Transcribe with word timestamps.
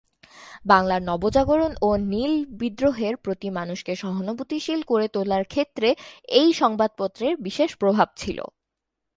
বাংলার 0.65 1.01
নবজাগরণ 1.03 1.71
ও 1.81 1.89
নীল 2.11 2.33
বিদ্রোহের 2.51 3.15
প্রতি 3.17 3.49
মানুষকে 3.49 3.93
সহানুভূতিশীল 3.95 4.79
করে 4.81 5.05
তোলার 5.07 5.43
ক্ষেত্রে 5.43 5.89
এই 6.31 6.49
সংবাদপত্রের 6.53 7.33
বিশেষ 7.37 7.69
প্রভাব 7.77 8.07
ছিল। 8.17 8.39